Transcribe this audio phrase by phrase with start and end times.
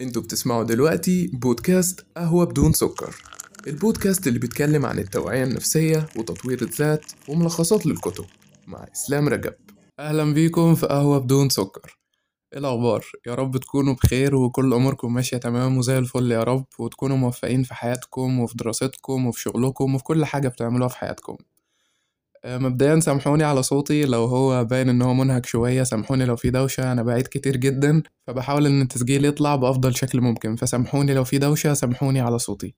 [0.00, 3.16] أنتوا بتسمعوا دلوقتي بودكاست قهوة بدون سكر.
[3.66, 8.24] البودكاست اللي بيتكلم عن التوعية النفسية وتطوير الذات وملخصات للكتب.
[8.66, 9.54] مع إسلام رجب.
[9.98, 11.98] أهلا بيكم في قهوة بدون سكر.
[12.52, 17.16] إيه الأخبار؟ يا رب تكونوا بخير وكل أموركم ماشية تمام وزي الفل يا رب وتكونوا
[17.16, 21.36] موفقين في حياتكم وفي دراستكم وفي شغلكم وفي كل حاجة بتعملوها في حياتكم.
[22.46, 26.92] مبدئيا سامحوني على صوتي لو هو باين إن هو منهك شوية سامحوني لو في دوشة
[26.92, 31.74] أنا بعيد كتير جدا فبحاول إن التسجيل يطلع بأفضل شكل ممكن فسامحوني لو في دوشة
[31.74, 32.74] سامحوني على صوتي.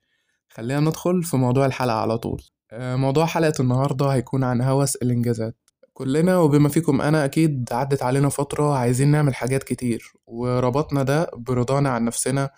[0.48, 2.42] خلينا ندخل في موضوع الحلقة على طول.
[2.72, 5.56] آه، موضوع حلقة النهاردة هيكون عن هوس الإنجازات.
[5.94, 11.90] كلنا وبما فيكم أنا أكيد عدت علينا فترة عايزين نعمل حاجات كتير وربطنا ده برضانا
[11.90, 12.50] عن نفسنا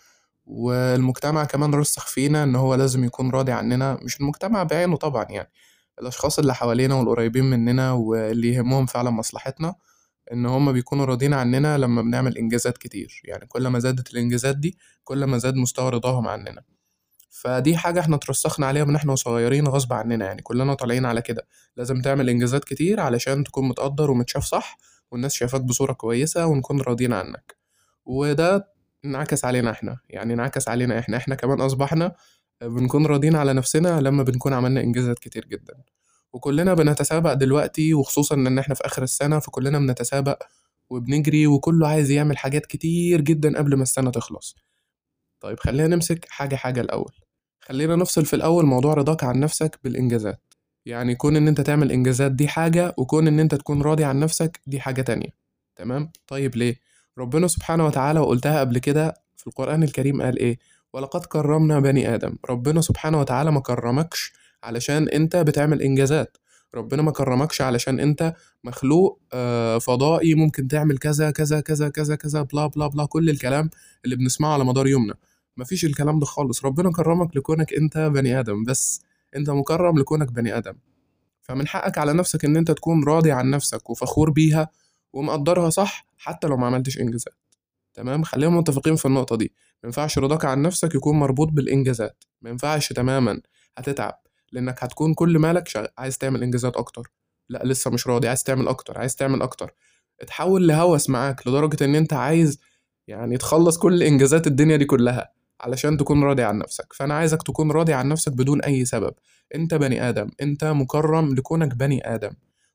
[0.46, 5.50] والمجتمع كمان رسخ فينا إن هو لازم يكون راضي عننا مش المجتمع بعينه طبعا يعني.
[6.00, 9.74] الأشخاص اللي حوالينا والقريبين مننا واللي يهمهم فعلا مصلحتنا
[10.32, 13.20] إن هما بيكونوا راضيين عننا لما بنعمل إنجازات كتير.
[13.24, 16.62] يعني كل ما زادت الإنجازات دي كل ما زاد مستوى رضاهم عننا.
[17.30, 20.24] فدي حاجة إحنا اترسخنا عليها من إحنا صغيرين غصب عننا.
[20.26, 21.46] يعني كلنا طالعين على كده.
[21.76, 24.78] لازم تعمل إنجازات كتير علشان تكون متقدر ومتشاف صح
[25.10, 27.56] والناس شايفاك بصورة كويسة ونكون راضيين عنك.
[28.04, 28.72] وده
[29.04, 29.98] انعكس علينا إحنا.
[30.08, 31.16] يعني انعكس علينا إحنا.
[31.16, 32.14] إحنا كمان أصبحنا
[32.62, 35.74] بنكون راضيين على نفسنا لما بنكون عملنا إنجازات كتير جدا.
[36.32, 40.42] وكلنا بنتسابق دلوقتي وخصوصا إن إحنا في آخر السنة فكلنا بنتسابق
[40.90, 44.56] وبنجري وكله عايز يعمل حاجات كتير جدا قبل ما السنة تخلص.
[45.40, 47.12] طيب خلينا نمسك حاجة حاجة الأول.
[47.60, 50.40] خلينا نفصل في الأول موضوع رضاك عن نفسك بالإنجازات.
[50.86, 54.60] يعني كون إن أنت تعمل إنجازات دي حاجة وكون إن أنت تكون راضي عن نفسك
[54.66, 55.28] دي حاجة تانية.
[55.76, 56.76] تمام؟ طيب ليه؟
[57.18, 60.58] ربنا سبحانه وتعالى وقلتها قبل كده في القرآن الكريم قال إيه؟
[60.94, 62.36] ولقد كرمنا بني آدم.
[62.50, 66.36] ربنا سبحانه وتعالى ما كرمكش علشان انت بتعمل إنجازات.
[66.74, 72.42] ربنا ما كرمكش علشان انت مخلوق آه، فضائي ممكن تعمل كذا كذا كذا كذا كذا
[72.42, 73.70] بلا بلا بلا كل الكلام
[74.04, 75.14] اللي بنسمعه على مدار يومنا.
[75.56, 76.64] مفيش الكلام ده خالص.
[76.64, 79.02] ربنا كرمك لكونك انت بني آدم بس
[79.36, 80.74] انت مكرم لكونك بني آدم.
[81.42, 84.68] فمن حقك على نفسك إن انت تكون راضي عن نفسك وفخور بيها
[85.12, 87.43] ومقدرها صح حتى لو ما عملتش إنجازات.
[87.94, 89.52] تمام؟ خلينا متفقين في النقطة دي.
[89.82, 92.24] ما ينفعش رضاك عن نفسك يكون مربوط بالإنجازات.
[92.42, 93.40] ما ينفعش تماما
[93.78, 94.20] هتتعب
[94.52, 95.86] لأنك هتكون كل مالك شغ...
[95.98, 97.10] عايز تعمل إنجازات أكتر.
[97.48, 99.74] لا لسه مش راضي عايز تعمل أكتر عايز تعمل أكتر.
[100.20, 102.60] اتحول لهوس معاك لدرجة إن أنت عايز
[103.06, 106.92] يعني تخلص كل إنجازات الدنيا دي كلها علشان تكون راضي عن نفسك.
[106.92, 109.14] فأنا عايزك تكون راضي عن نفسك بدون أي سبب.
[109.54, 112.30] أنت بني آدم أنت مكرم لكونك بني آدم.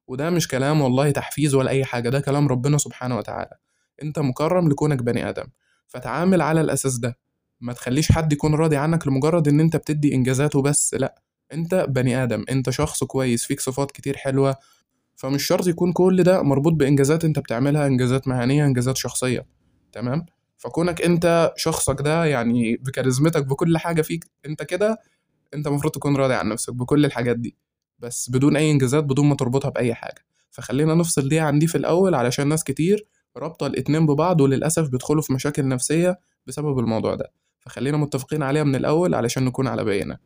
[0.07, 3.57] وده مش كلام والله تحفيز ولا أي حاجة ده كلام ربنا سبحانه وتعالى.
[4.03, 5.45] أنت مكرم لكونك بني آدم.
[5.87, 7.17] فتعامل على الأساس ده.
[7.61, 11.21] ما تخليش حد يكون راضي عنك لمجرد إن أنت بتدي انجازات وبس لا.
[11.53, 12.45] أنت بني آدم.
[12.49, 14.55] أنت شخص كويس فيك صفات كتير حلوة.
[15.15, 19.45] فمش شرط يكون كل ده مربوط بإنجازات أنت بتعملها إنجازات مهنية إنجازات شخصية.
[19.91, 20.25] تمام؟
[20.57, 24.99] فكونك أنت شخصك ده يعني بكاريزمتك بكل حاجة فيك أنت كده
[25.53, 27.55] أنت المفروض تكون راضي عن نفسك بكل الحاجات دي.
[27.99, 30.25] بس بدون أي إنجازات بدون ما تربطها بأي حاجة.
[30.51, 33.05] فخلينا نفصل دي عن دي في الأول علشان ناس كتير
[33.39, 37.31] رابطة الاتنين ببعض وللأسف بيدخلوا في مشاكل نفسية بسبب الموضوع ده.
[37.59, 40.17] فخلينا متفقين عليها من الأول علشان نكون على بينة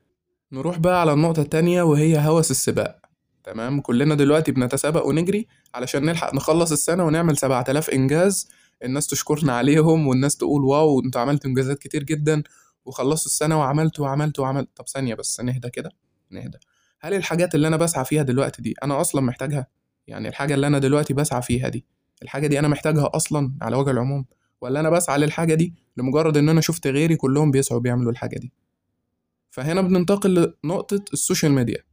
[0.51, 2.99] نروح بقى على النقطة التانية وهي هوس السباق.
[3.43, 8.49] تمام؟ كلنا دلوقتي بنتسابق ونجري علشان نلحق نخلص السنة ونعمل سبعة آلاف إنجاز.
[8.83, 12.43] الناس تشكرنا عليهم والناس تقول واو أنتوا عملتوا إنجازات كتير جدا
[12.85, 15.91] وخلصتوا السنة وعملتوا وعملتوا وعملت طب ثانية بس نهدى كده
[16.29, 16.57] نهدى.
[16.99, 19.67] هل الحاجات اللي أنا بسعى فيها دلوقتي دي أنا أصلا محتاجها؟
[20.07, 21.85] يعني الحاجة اللي أنا دلوقتي بسعى فيها دي
[22.23, 24.25] الحاجة دي أنا محتاجها أصلا على وجه العموم
[24.61, 28.51] ولا أنا بسعى للحاجة دي لمجرد إن أنا شفت غيري كلهم بيسعوا بيعملوا الحاجة دي؟
[29.51, 31.83] فهنا بننتقل لنقطة ال social media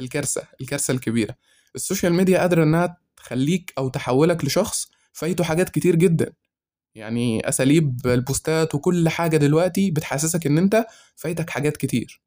[0.00, 1.34] الكارثة الكارثة الكبيرة.
[1.74, 6.32] ال social media قادرة إنها تخليك أو تحولك لشخص فايته حاجات كتير جدا.
[6.94, 12.22] يعني أساليب البوستات وكل حاجة دلوقتي بتحسسك إن أنت فايتك حاجات كتير.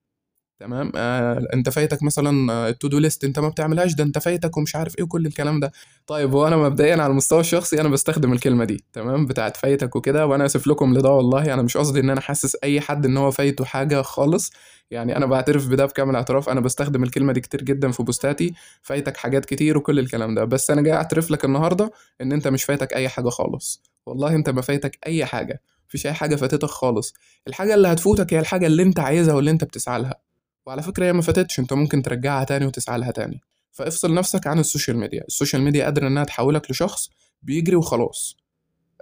[0.60, 4.18] تمام؟ آه انت فايتك مثلا آه، ال to do list انت ما بتعملهاش ده انت
[4.20, 5.72] فايتك ومش عارف إيه وكل الكلام ده.
[6.08, 10.46] طيب وأنا مبدئيا على المستوى الشخصي أنا بستخدم الكلمة دي تمام؟ بتاعت فايتك وكده وأنا
[10.46, 13.66] اسف لكم لده والله أنا مش قصدي ان أنا حاسس اي حد ان هو فايته
[13.66, 14.52] حاجة خالص.
[14.92, 19.18] يعني أنا بعترف بده بكامل اعتراف أنا بستخدم الكلمة دي كتير جدا في بوستاتي فايتك
[19.18, 20.44] حاجات كتير وكل الكلام ده.
[20.46, 21.92] بس أنا جاي اعترف لك النهارده
[22.22, 23.84] ان انت مش فايتك اي حاجة خالص.
[24.06, 27.14] والله انت ما فايتك اي حاجة مفيش اي حاجة فاتتك خالص.
[27.48, 30.25] الحاجة اللي هتفوتك هي الحاجة اللي انت عايزها واللي انت بتسعى لها.
[30.66, 33.42] وعلى فكرة هي ما فاتتش انت ممكن ترجعها تاني وتسعى لها تاني.
[33.72, 35.24] فافصل نفسك عن ال social media.
[35.28, 37.10] ال social media قادرة إنها تحولك لشخص
[37.42, 38.38] بيجري وخلاص.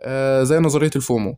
[0.01, 1.37] آه زي نظرية ال FOMO.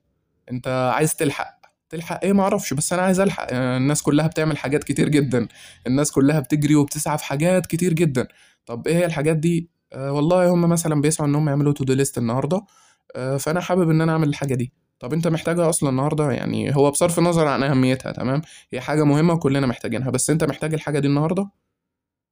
[0.52, 1.60] انت عايز تلحق.
[1.90, 3.48] تلحق إيه؟ معرفش بس أنا عايز الحق.
[3.52, 5.48] آه الناس كلها بتعمل حاجات كتير جدا.
[5.88, 8.28] الناس كلها بتجري وبتسعى في حاجات كتير جدا.
[8.66, 11.94] طب إيه هي الحاجات دي؟ آه والله هم مثلا بيسعوا إن هم يعملوا to do
[11.94, 12.66] list النهارده.
[13.16, 14.74] آه فأنا حابب إن أنا أعمل الحاجة دي.
[15.00, 19.34] طب انت محتاجها أصلا النهارده؟ يعني هو بصرف النظر عن اهميتها تمام؟ هي حاجة مهمة
[19.34, 21.50] وكلنا محتاجينها بس انت محتاج الحاجة دي النهارده؟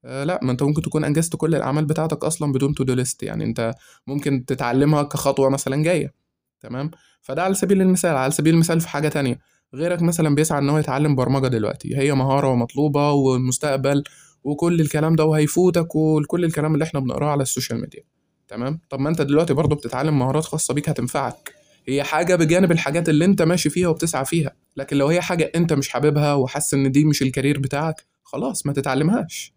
[0.05, 3.43] آه لا ما انت ممكن تكون انجزت كل الأعمال بتاعتك أصلا بدون to-do list يعني
[3.43, 3.73] انت
[4.07, 6.13] ممكن تتعلمها كخطوة مثلا جاية
[6.61, 9.39] تمام؟ فده على سبيل المثال على سبيل المثال في حاجة تانية.
[9.73, 14.03] غيرك مثلا بيسعى إن هو يتعلم برمجة دلوقتي هي مهارة ومطلوبة والمستقبل
[14.43, 18.03] وكل الكلام ده وهيفوتك وكل الكلام اللي إحنا بنقراه على ال social media
[18.47, 21.62] تمام؟ طب ما انت دلوقتي برضه بتتعلم مهارات خاصة بيك هتنفعك.
[21.87, 25.73] هي حاجة بجانب الحاجات اللي انت ماشي فيها وبتسعى فيها لكن لو هي حاجة انت
[25.73, 29.53] مش حاببها وحاسس ان دي مش ال career بتاعك خلاص ما تتعلمهاش.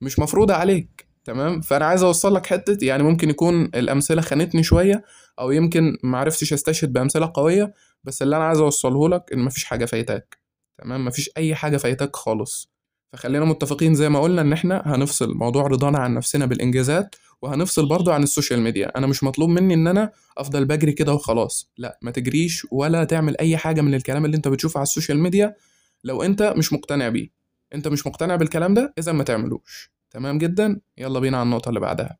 [0.00, 5.04] مش مفروضة عليك تمام؟ فأنا عايز أوصل لك حتة يعني ممكن يكون الأمثلة خانتني شوية
[5.38, 9.84] أو يمكن معرفتش أستشهد بأمثلة قوية بس اللي أنا عايز أوصله لك إن مفيش حاجة
[9.84, 10.38] فايتاك
[10.78, 12.72] تمام؟ مفيش أي حاجة فايتاك خالص.
[13.12, 18.10] فخلينا متفقين زي ما قلنا إن إحنا هنفصل موضوع رضانا عن نفسنا بالإنجازات وهنفصل برضو
[18.10, 18.98] عن ال social media.
[18.98, 21.70] أنا مش مطلوب مني إن أنا أفضل بجري كده وخلاص.
[21.78, 25.18] لا ما تجريش ولا تعمل أي حاجة من الكلام اللي أنت بتشوفه على ال social
[25.18, 25.54] media
[26.04, 27.28] لو أنت مش مقتنع بيه.
[27.74, 29.92] أنت مش مقتنع بالكلام ده إذا ما تعملوش.
[30.10, 32.18] تمام جدا؟ يلا بينا على النقطة اللي بعدها.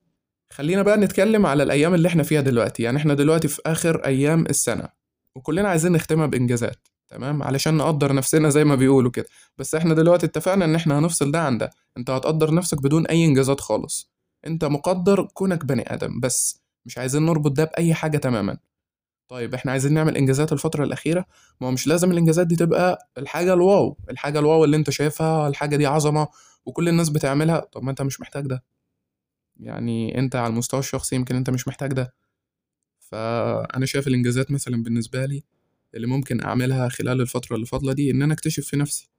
[0.52, 2.82] خلينا بقى نتكلم على الأيام اللي إحنا فيها دلوقتي.
[2.82, 4.88] يعني إحنا دلوقتي في آخر أيام السنة
[5.36, 6.88] وكلنا عايزين نختمها بإنجازات.
[7.08, 9.26] تمام؟ علشان نقدر نفسنا زي ما بيقولوا كده.
[9.58, 11.70] بس إحنا دلوقتي اتفقنا إن إحنا هنفصل ده عن ده.
[11.96, 14.11] أنت هتقدر نفسك بدون أي إنجازات خالص.
[14.46, 18.58] انت مقدر كونك بني آدم بس مش عايزين نربط ده بأي حاجة تماما.
[19.28, 21.26] طيب إحنا عايزين نعمل إنجازات الفترة الأخيرة.
[21.60, 23.96] ما هو مش لازم الإنجازات دي تبقى الحاجة الواو.
[24.10, 26.28] الحاجة الواو اللي انت شايفها الحاجة دي عظمة
[26.66, 27.60] وكل الناس بتعملها.
[27.60, 28.64] طب ما انت مش محتاج ده.
[29.56, 32.14] يعني انت على المستوى الشخصي يمكن انت مش محتاج ده.
[32.98, 35.44] فأنا شايف الإنجازات مثلا بالنسبة لي
[35.94, 39.10] اللي ممكن أعملها خلال الفترة اللي فاضلة دي إن أنا أكتشف في نفسي.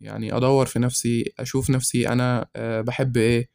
[0.00, 3.48] يعني أدور في نفسي أشوف نفسي أنا أه بحب إيه.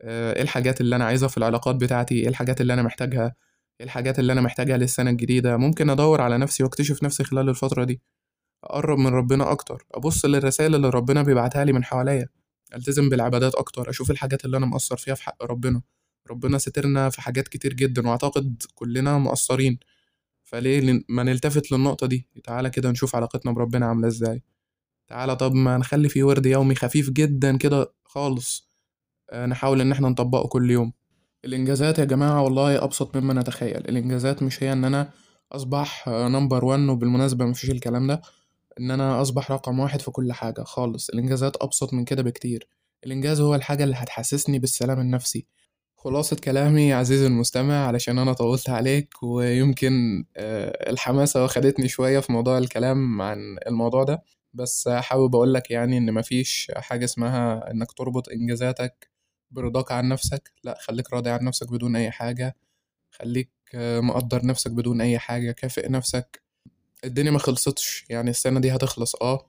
[0.00, 3.34] إيه الحاجات اللي أنا عايزها في العلاقات بتاعتي؟ إيه الحاجات اللي أنا محتاجها؟
[3.80, 7.84] إيه الحاجات اللي أنا محتاجها للسنة الجديدة؟ ممكن أدور على نفسي وأكتشف نفسي خلال الفترة
[7.84, 8.00] دي
[8.64, 12.28] أقرب من ربنا أكتر أبص للرسائل اللي ربنا بيبعتها لي من حواليا
[12.74, 15.82] ألتزم بالعبادات أكتر أشوف الحاجات اللي أنا مقصر فيها في حق ربنا
[16.30, 19.78] ربنا سترنا في حاجات كتير جدا وأعتقد كلنا مقصرين
[20.44, 24.42] فليه ما نلتفت للنقطة دي؟ تعالى كده نشوف علاقتنا بربنا عاملة إزاي.
[25.08, 28.69] تعالى طب ما نخلي فيه ورد يومي خفيف جدا كده خالص.
[29.34, 30.92] نحاول إن إحنا نطبقه كل يوم.
[31.44, 33.76] الإنجازات يا جماعة والله أبسط مما نتخيل.
[33.76, 35.10] الإنجازات مش هي إن أنا
[35.52, 38.22] أصبح نمبر وان وبالمناسبة مفيش الكلام ده.
[38.80, 41.08] إن أنا أصبح رقم واحد في كل حاجة خالص.
[41.10, 42.68] الإنجازات أبسط من كده بكتير.
[43.06, 45.46] الإنجاز هو الحاجة اللي هتحسسني بالسلام النفسي.
[45.96, 50.24] خلاصة كلامي عزيزي المستمع علشان أنا طولت عليك ويمكن
[50.90, 54.22] الحماسة واخدتني شوية في موضوع الكلام عن الموضوع ده.
[54.54, 59.10] بس حابب أقولك يعني إن مفيش حاجة اسمها إنك تربط إنجازاتك
[59.50, 62.56] برضاك عن نفسك لأ خليك راضي عن نفسك بدون أي حاجة
[63.10, 66.42] خليك مقدر نفسك بدون أي حاجة كافئ نفسك.
[67.04, 69.46] الدنيا ما خلصتش يعني السنة دي هتخلص آه.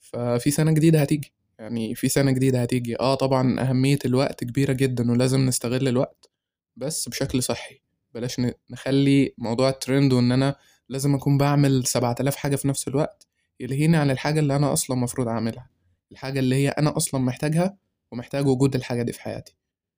[0.00, 3.00] ففي سنة جديدة هتيجي يعني في سنة جديدة هتيجي.
[3.00, 6.30] آه طبعا أهمية الوقت كبيرة جدا ولازم نستغل الوقت
[6.76, 7.80] بس بشكل صحي.
[8.14, 8.40] بلاش
[8.70, 10.56] نخلي موضوع الترند وإن أنا
[10.88, 13.26] لازم أكون بعمل سبعة آلاف حاجة في نفس الوقت
[13.60, 15.70] يلهيني عن الحاجة اللي أنا أصلا مفروض أعملها.
[16.12, 17.76] الحاجة اللي هي أنا أصلا محتاجها
[18.12, 19.54] ومحتاج وجود الحاجة دي في حياتي.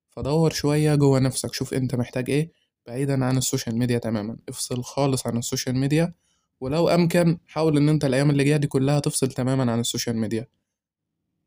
[0.09, 2.51] فدور شوية جوه نفسك شوف أنت محتاج إيه
[2.87, 4.37] بعيدا عن ال social media تماما.
[4.49, 6.13] افصل خالص عن ال social media
[6.61, 10.17] ولو أمكن حاول إن أنت الأيام اللي جاية دي كلها تفصل تماما عن ال social
[10.17, 10.47] media.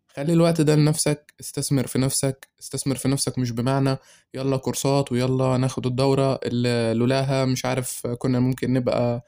[0.09, 3.97] خلي الوقت ده لنفسك استثمر في نفسك استثمر في نفسك مش بمعنى
[4.35, 9.25] يلا كورسات ويلا ناخد الدورة اللي لولاها مش عارف كنا ممكن نبقى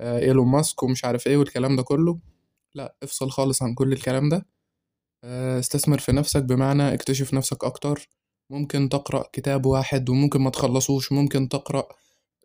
[0.00, 2.18] إيلون ماسك ومش عارف إيه والكلام ده كله.
[2.74, 4.46] لا افصل خالص عن كل الكلام ده.
[5.24, 8.08] استثمر في نفسك بمعنى اكتشف نفسك أكتر.
[8.50, 11.12] ممكن تقرأ كتاب واحد وممكن ما تخلصوش.
[11.12, 11.88] ممكن تقرأ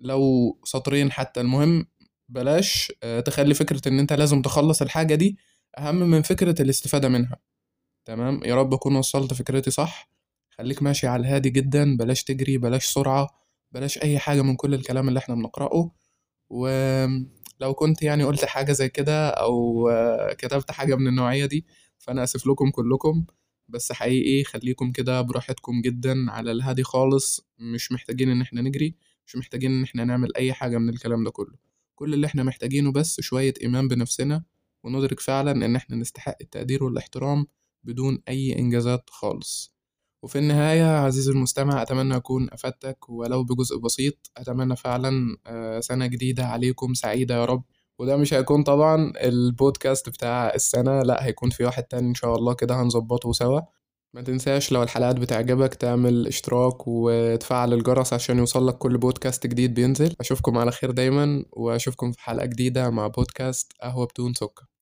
[0.02, 1.42] لو سطرين حتى.
[1.42, 1.86] المهم
[2.30, 2.94] بلاش
[3.26, 5.38] تخلي فكرة إن أنت لازم تخلص الحاجة دي
[5.78, 7.38] أهم من فكرة الاستفادة منها.
[8.06, 10.10] تمام؟ يا رب أكون وصلت فكرتي صح.
[10.50, 11.98] خليك ماشي على الهادي جدا.
[11.98, 13.30] بلاش تجري بلاش سرعة
[13.72, 15.92] بلاش أي حاجة من كل الكلام اللي إحنا بنقرأه.
[16.50, 19.90] ولو كنت يعني قلت حاجة زي كده أو
[20.38, 21.66] كتبت حاجة من النوعية دي
[22.02, 23.26] فأنا آسف لكم كلكم
[23.68, 28.96] بس حقيقي خليكم كده براحتكم جدا على الهادي خالص مش محتاجين إن إحنا نجري
[29.28, 31.56] مش محتاجين إن إحنا نعمل أي حاجة من الكلام ده كله.
[31.96, 34.44] كل اللي إحنا محتاجينه بس شوية إيمان بنفسنا
[34.84, 37.46] وندرك فعلا إن إحنا نستحق التقدير والاحترام
[37.84, 39.74] بدون أي إنجازات خالص.
[40.24, 45.38] وفي النهاية عزيزي المستمع أتمنى أكون أفدتك ولو بجزء بسيط أتمنى فعلا
[45.82, 47.64] سنة جديدة عليكم سعيدة يا رب.
[48.02, 52.54] وده مش هيكون طبعا البودكاست بتاع السنة لا هيكون في واحد تاني إن شاء الله
[52.54, 53.62] كده هنظبطه سوا.
[54.14, 60.16] ما تنساش لو الحلقات بتعجبك تعمل اشتراك وتفعل الجرس عشان يوصلك كل بودكاست جديد بينزل.
[60.20, 64.66] أشوفكم على خير دايما وأشوفكم في حلقة جديدة مع بودكاست قهوة بدون سكر.